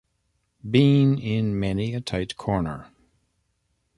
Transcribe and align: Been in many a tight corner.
Been 0.67 1.19
in 1.19 1.59
many 1.59 1.93
a 1.93 2.01
tight 2.01 2.35
corner. 2.35 2.87